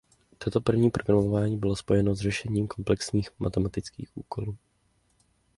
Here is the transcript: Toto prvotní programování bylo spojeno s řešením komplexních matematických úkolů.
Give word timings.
Toto 0.37 0.61
prvotní 0.61 0.89
programování 0.91 1.57
bylo 1.57 1.75
spojeno 1.75 2.15
s 2.15 2.19
řešením 2.21 2.67
komplexních 2.67 3.29
matematických 3.39 4.17
úkolů. 4.17 4.57